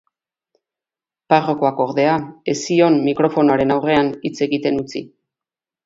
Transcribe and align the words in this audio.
Parrokoak, 1.33 1.83
ordea, 1.85 2.17
ez 2.55 2.57
zion 2.65 2.99
mikrofonoaren 3.11 3.79
aurrean 3.79 4.13
hitz 4.29 4.37
egiten 4.51 4.85
utzi. 4.87 5.09